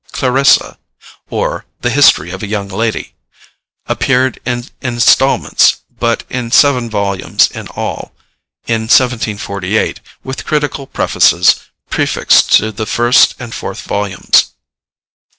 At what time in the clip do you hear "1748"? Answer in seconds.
8.89-9.99